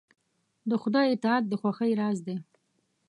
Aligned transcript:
د 0.69 0.71
خدای 0.81 1.07
اطاعت 1.15 1.43
د 1.47 1.53
خوښۍ 1.61 1.91
راز 2.01 2.17
دی. 2.27 2.35